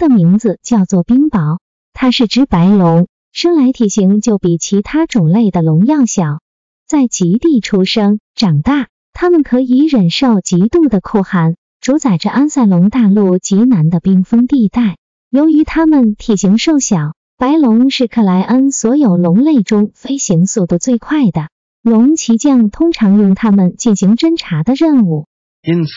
[0.00, 1.58] 的名字叫做冰雹，
[1.92, 6.40] 它是只白龙，生来体型就比其他种类的龙要小。
[6.88, 14.96] 在极地出生长大，它们可以忍受极度的酷寒，主宰着安塞龙大陆极南的冰封地带。
[15.28, 21.48] 由于它们体型瘦小，白龙是克莱恩所有龙类中飞行速度最快的。
[21.82, 25.26] 龙骑将通常用它们进行侦察的任务。
[25.62, 25.90] 因此，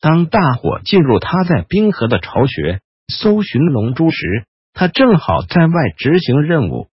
[0.00, 2.80] 当大伙进入他在冰河的巢穴。
[3.12, 6.88] 搜寻龙珠时，他正好在外执行任务。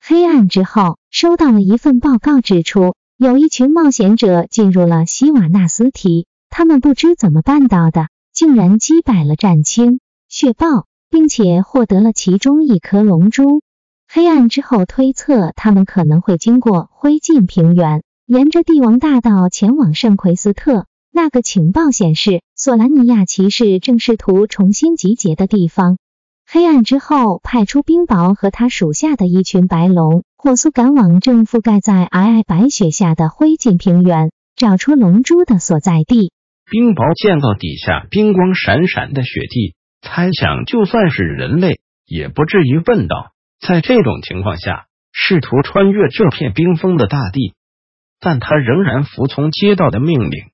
[0.00, 13.62] 黑暗之后，收到了一份报告，指出有一群冒险者进入了西瓦纳斯提，他们不知怎么办到的，竟然击败了战青、血豹，并且获得了其中一颗龙珠。
[14.08, 20.86] 黑暗之后推测，他们可能会经过灰烬平原，沿着帝王大道前往圣奎斯特。
[21.14, 25.98] 那个情报显示，索兰尼亚骑士正试图重新集结的地方。
[26.50, 36.32] 黑暗之后，派出冰雹和他属下的一群白龙，火速赶往正覆盖在皑皑白雪下的灰烬平原，找出龙珠的所在地。
[36.70, 47.52] 冰雹见到底下冰光闪闪的雪地，猜想就算是人类，也不至于笨到在这种情况下试图穿越这片冰封的大地。
[48.18, 50.51] 但他仍然服从街道的命令。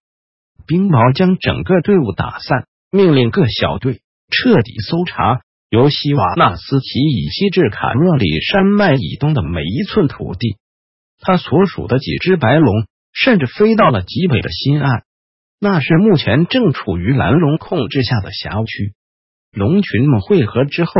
[0.69, 5.41] 冰雹将整个队伍打散，命令各小队彻底搜查
[5.71, 10.59] 由西瓦纳斯奇以西至卡诺里山脉以东的每一寸土地。
[11.21, 12.85] 他所属的几只白龙
[13.15, 15.05] 甚至飞到了极北的新岸，
[15.59, 18.93] 那是目前正处于蓝龙控制下的辖区。
[19.51, 20.93] 龙群们汇合之后，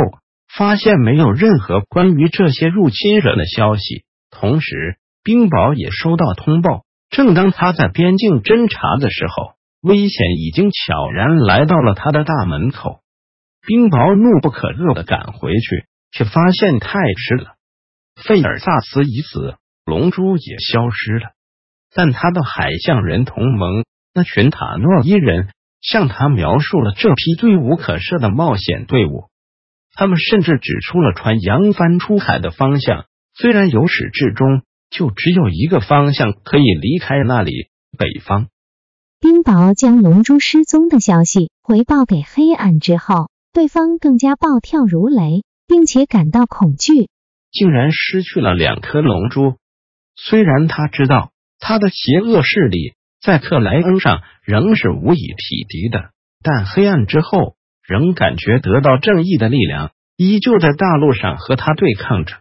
[0.51, 4.03] 发现没有任何关于这些入侵者的消息。
[4.31, 9.58] 同时，冰雹也收到通报，正当他在边境侦查的时候。
[9.81, 12.99] 危险已经悄然来到了他的大门口，
[13.65, 17.55] 冰雹怒不可遏的赶回去，却发现太迟了。
[18.21, 21.29] 费尔萨斯已死，龙珠也消失了。
[21.95, 25.49] 但他的海象人同盟那群塔诺伊人
[25.81, 29.29] 向他描述了这批罪无可赦的冒险队伍，
[29.95, 33.05] 他们甚至指出了船扬帆出海的方向。
[33.33, 38.49] 虽然由始至终就只有一个方向可以离开那里——北方。
[39.21, 47.09] 冰雹将龙珠失踪的消息回报给黑暗之后，对方更加暴跳如雷，并且感到恐惧，
[47.51, 49.55] 竟然失去了两颗龙珠。
[50.15, 62.37] 虽然他知道他的邪恶势力在克莱恩上仍是无以匹敌的，但黑暗之后仍感觉得到正义的力量依旧在大陆上和他对抗着。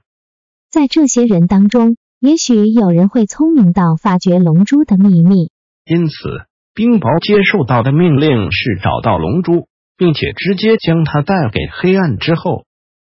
[0.70, 5.50] 在这些人当中，也许有人会聪明到发掘龙珠的秘密，
[5.84, 6.47] 因此。
[6.78, 9.66] 冰雹接受到的命令是找到龙珠，
[9.96, 12.66] 并且直接将它带给黑暗之后。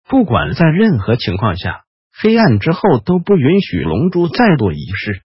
[0.08, 1.82] 不管在任何情况下，
[2.16, 5.22] 黑暗之后都不允许龙珠再度遗失。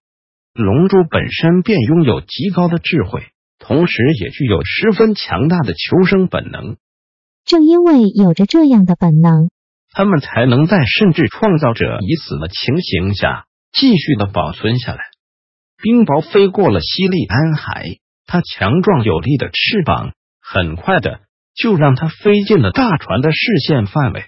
[0.55, 3.21] 龙珠本身便拥有极高的智慧，
[3.59, 6.77] 同时也具有十分强大的求生本能。
[7.45, 9.51] 正因为有着这样的本能，
[9.93, 15.01] 他们才能在甚至创造者已死的情形下继续的保存下来。
[15.79, 17.97] 冰雹飞过了西利安海。
[18.25, 21.21] 它强壮有力的翅膀，很快的
[21.55, 24.25] 就让它飞进了大船的视线范围。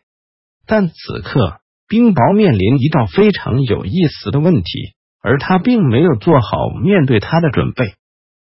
[0.67, 7.93] 但此刻，冰雹面临一道非常有意思的问题，而他并没有做好面对它的准备。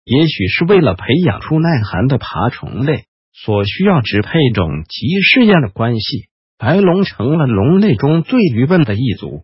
[0.05, 6.27] 也许是为了培养出耐寒的爬虫类所需要只配种及试验的关系，
[6.57, 9.43] 白龙成了龙类中最愚笨的一族。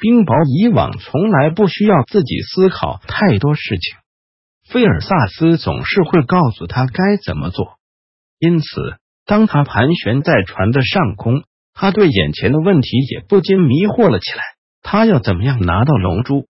[0.00, 3.96] 冰雹以往从来不需要自己思考太多事情。
[4.70, 7.78] 菲尔萨斯总是会告诉他该怎么做，
[8.38, 8.66] 因此
[9.24, 11.42] 当他盘旋在船的上空，
[11.72, 14.42] 他对眼前的问题也不禁迷惑了起来。
[14.82, 16.48] 他要怎么样拿到龙珠？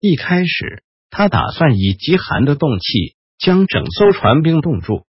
[0.00, 5.04] 一开始，他打算以极寒的冻气将整艘船冰冻住，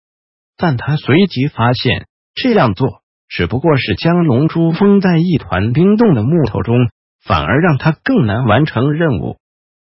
[0.55, 6.77] 但他随即发现这样做只不过是将龙珠封在一团冰冻的木头中，
[7.21, 9.35] 反而让他更难完成任务。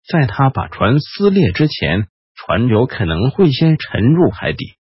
[0.06, 2.08] 在他把船撕裂之前。
[2.46, 4.76] 船流可能会先沉入海底，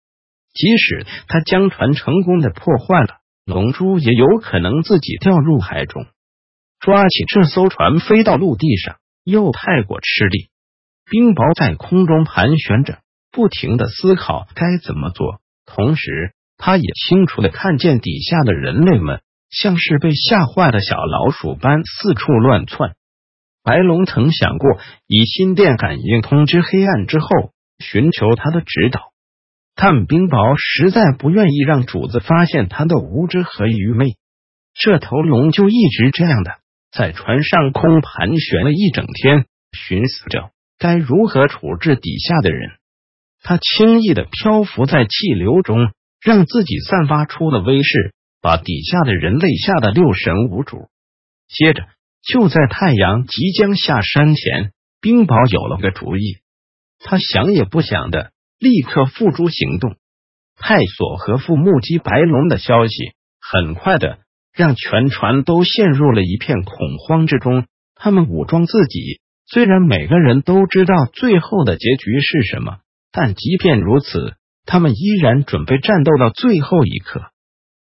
[0.54, 6.06] 即使他将船成功的破坏了，龙珠也有可能自己掉入海中。
[6.81, 10.50] 抓起这艘船飞到陆地上，又太过吃力。
[11.10, 13.00] 冰雹在空中盘旋着，
[13.31, 22.96] 不停的思考该怎么做，同时他也清楚的看见底下的人类们像是被吓坏的小老鼠般四处乱窜。
[23.65, 27.27] 白龙曾想过以心电感应通知黑暗之后，
[27.79, 29.12] 寻求他的指导，
[29.75, 34.17] 但冰雹实在不愿意让主子发现他的无知和愚昧。
[34.75, 36.51] 这头龙就一直这样的
[36.91, 40.51] 在船上空盘旋了一整天，寻思着。
[40.77, 42.69] 该如何处置底下的人？
[43.41, 45.91] 他轻易的漂浮在气流中，
[46.21, 50.89] 让自己散发出的威势，把底下的人类吓得六神无主。
[51.47, 51.88] 接着，
[52.25, 56.39] 就在太阳即将下山前，冰雹有了个主意。
[57.00, 59.95] 他想也不想的，立刻付诸行动。
[60.57, 62.95] 泰索和父目击白龙的消息，
[63.39, 64.19] 很快的
[64.54, 67.66] 让全船都陷入了一片恐慌之中。
[67.94, 69.21] 他们武装自己。
[69.48, 72.78] 虽然每个人都知道最后的结局是什么，
[73.12, 74.33] 但即便如此，
[74.66, 77.21] 他们依然准备战斗到最后一刻。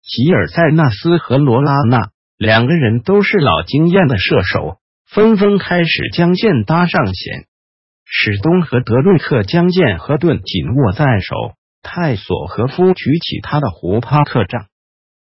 [0.03, 7.47] 吉尔塞纳斯和罗拉娜两个人都是老经验的射手，纷纷开始将箭搭上弦。
[8.05, 11.35] 史东和德瑞克将剑和盾紧握在手，
[11.81, 14.67] 泰索和夫举起他的胡帕特杖。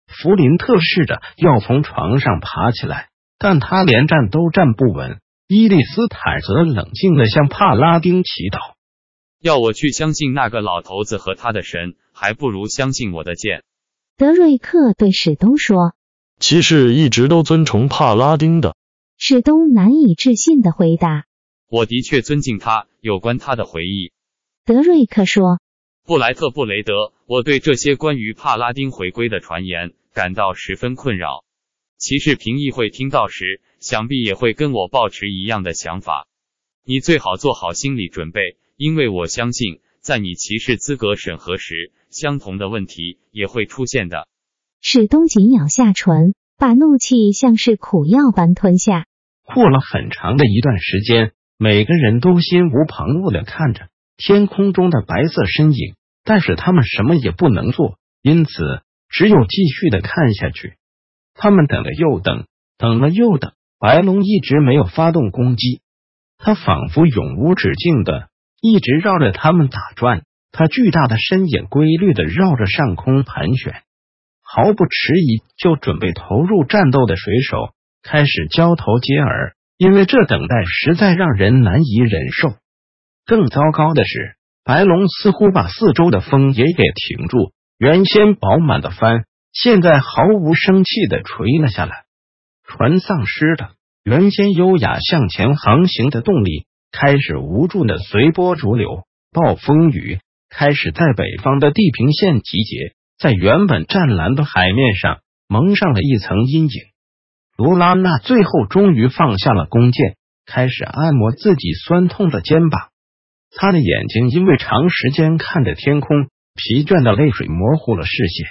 [0.07, 3.07] 弗林特试着要从床上爬起来，
[3.39, 5.19] 但他连站都站不稳。
[5.47, 8.59] 伊利斯坦则冷静的向帕拉丁祈祷
[9.41, 13.63] ：“要我去相信那个老头子和他的神，还不如相信我的剑。”
[14.17, 15.93] 德瑞克对史东说
[16.39, 18.75] ：“骑士一直都尊崇帕拉丁的。”
[19.17, 21.25] 史东难以置信的回答
[21.69, 22.87] ：“我的确尊敬他。
[23.01, 24.11] 有关他的回忆。”
[24.65, 25.59] 德瑞克说
[26.05, 31.43] ：“布莱特布雷德，我对这些关于帕拉丁回归的传言感到十分困扰。
[31.97, 36.27] 骑士评议会听到时。”想必也会跟我抱持一样的想法。
[36.83, 44.27] 你最好做好心理准备，因为我相信，在你骑士资格审核时，相同的问题也会出现的。
[44.87, 49.07] 史东紧咬下唇，把怒气像是苦药般吞下。
[49.43, 58.51] 过了很长的一段时间，每个人都心无旁骛的看着天空中的白色身影，但是他们什么也不能做，因此
[59.09, 60.75] 只有继续的看下去。
[61.33, 62.45] 他们等了又等，
[62.77, 63.53] 等了又等。
[63.79, 65.81] 白龙一直没有发动攻击，
[66.37, 68.27] 他仿佛永无止境的
[68.61, 70.21] 一直绕着他们打转。
[70.51, 73.81] 他巨大的身影规律的绕着上空盘旋，
[74.55, 82.53] 毫不迟疑就准备投入战斗的水手开始交头接耳，因为这等待实在让人难以忍受。
[83.25, 86.83] 更糟糕的是，白龙似乎把四周的风也给
[87.17, 92.05] 停住，原先饱满的帆现在毫无生气的垂了下来。
[92.63, 93.71] 船丧失了
[94.05, 99.03] 原先优雅向前航行的动力，开始无助的随波逐流。
[99.33, 100.19] 暴风雨
[100.49, 106.81] 开始在北方的地平线集结，在原本湛蓝的海面上蒙上了一层阴影。
[107.57, 112.89] 卢拉娜最后终于放下了弓箭，开始按摩自己酸痛的肩膀。
[113.55, 118.47] 他的眼睛因为长时间看着天空，疲倦的泪水模糊了视线。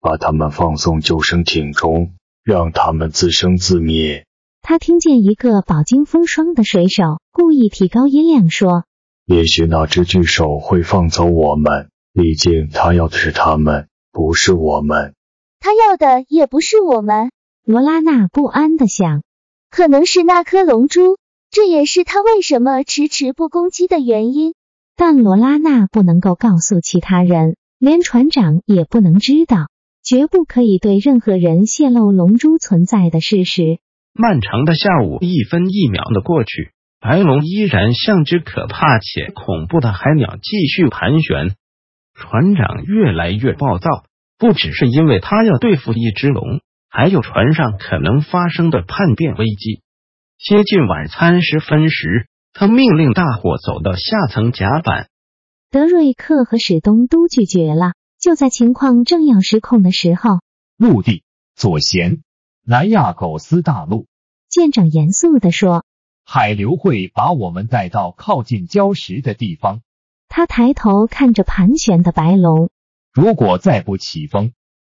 [0.00, 2.14] 把他们放送救生艇中。
[2.44, 4.26] 让他们自生自灭。
[4.60, 7.02] 他听见一个饱经风霜的水手
[7.32, 8.84] 故意提高音量说
[9.24, 15.14] ：“也许那只巨手会放走我们，毕竟他要的是他们，不是我们。
[15.60, 17.30] 他要的也不是我们。”
[17.66, 19.22] 罗拉娜不安的想
[19.70, 21.18] ：“可能是那颗龙珠，
[21.50, 24.54] 这也是他为什么迟迟不攻击的原因。”
[24.96, 29.66] 但罗拉娜不能够告诉其他人，连船长也不能知道。
[30.04, 33.78] 绝不可以对任何人泄露龙珠存在的事实。
[34.12, 41.56] 漫长的下午一分一秒的过去，白龙依然像只可怕且恐怖的海鸟，继续盘旋。
[42.14, 44.04] 船长越来越暴躁，
[44.38, 49.82] 不只是因为他要对付一只龙，还有船上可能发生的叛变危机。
[50.38, 55.08] 接近晚餐时分时，他命令大伙走到下层甲板。
[55.70, 57.92] 德瑞克和史东都拒绝了。
[58.20, 60.38] 就在情况正要失控的时候，
[60.78, 62.20] 陆地左舷，
[62.64, 64.06] 南亚狗斯大陆。
[64.48, 65.84] 舰长严肃地说
[66.24, 69.80] ：“海流会把我们带到靠近礁石的地方。”
[70.36, 72.70] 他抬头看着盘旋的白龙。
[73.12, 74.52] 如果再不起风，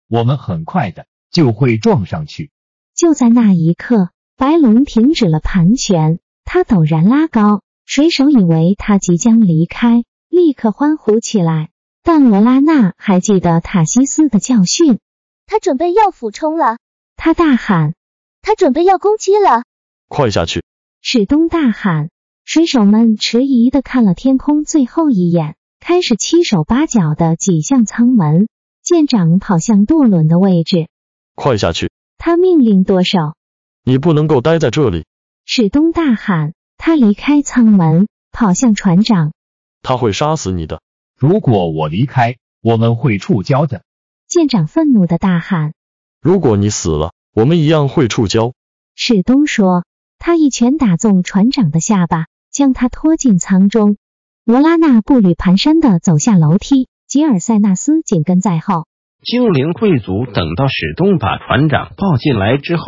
[0.10, 2.50] 我们很快的就会撞上去。
[2.96, 11.70] 就在那一刻，白龙停止了盘旋，他陡然拉高，水手以为他即将离开，立刻欢呼起来。
[12.02, 14.98] 但罗拉娜还记得塔西斯的教训，
[15.46, 16.80] 他准备要俯冲了，
[17.16, 17.94] 他大喊。
[18.42, 19.66] 他准备要攻击了，
[20.08, 20.64] 快下去！
[21.00, 22.10] 史东大喊。
[22.48, 28.48] 水手们迟疑的看了天空最后一眼，开始七手八脚的挤向舱门。
[28.82, 30.88] 舰长跑向舵轮的位置，
[31.36, 31.92] 快下去！
[32.18, 33.36] 他命令舵手。
[33.84, 35.06] 你不能够待在这里！
[35.46, 36.54] 史东大喊。
[36.78, 39.34] 他离开舱门，跑向船长。
[39.82, 40.82] 他会杀死你的！
[41.18, 43.84] 如果我离开，我们会触礁的！
[44.26, 45.74] 舰长愤怒的大喊。
[46.22, 47.12] 如果你死了。
[47.34, 48.54] 我们一样会触礁，
[48.96, 49.84] 史东说。
[50.18, 52.26] 他一拳打中船长的下巴，
[52.58, 53.98] 将他拖进舱中。
[54.44, 58.88] 罗拉娜步履蹒跚的走下楼梯，吉尔塞纳斯紧跟在后。
[59.24, 62.84] 精灵贵族等到史东把船长抱进来之后，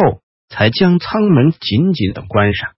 [0.50, 2.72] 才将舱门紧紧的关上。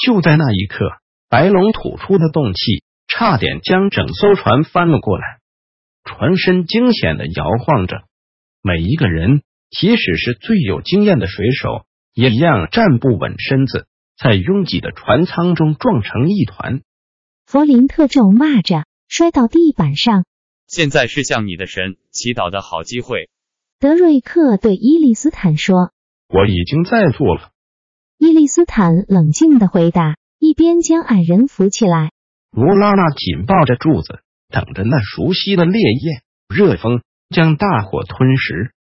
[0.00, 0.86] 就在那一刻，
[1.28, 5.24] 白龙吐出的动气差点将整艘船翻了过来，
[6.04, 8.02] 船身惊险的摇晃着，
[8.62, 9.42] 每一个人。
[9.68, 13.86] 即使是最有经验的水手，也一样站不稳身子，
[14.22, 16.82] 在拥挤的船舱中撞成一团。
[17.46, 20.24] 弗林特咒骂着，摔到地板上。
[20.66, 23.30] 现在是向你的神祈祷的好机会。
[23.78, 25.90] 德瑞克对伊利斯坦说
[26.28, 27.50] ：“我已经在做了。”
[28.18, 32.10] 伊利斯坦冷静的回答，一边将矮人扶起来。
[32.50, 36.22] 罗拉娜紧抱着柱子，等着那熟悉的烈焰、
[36.54, 38.72] 热风将大火吞噬。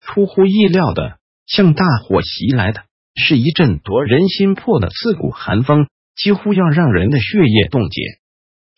[0.00, 2.84] 出乎意料的，向大火袭来的
[3.14, 8.00] 是一阵夺人心魄的刺骨寒风，几乎要让人的血液冻结。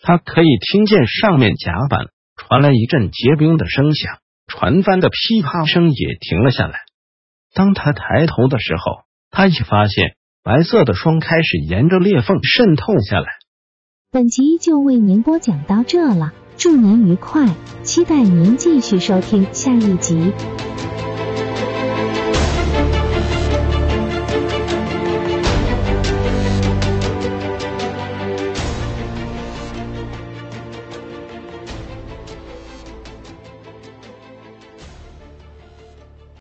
[0.03, 6.81] 他可以听见上面甲板传来一阵结冰的声响，船帆的噼啪声也停了下来。
[7.55, 13.29] 当他抬头的时候，他已发现白色的霜开始沿着裂缝渗透下来。
[14.11, 20.33] 本集就为您播讲到这了，祝您愉快，期待您继续收听下一集。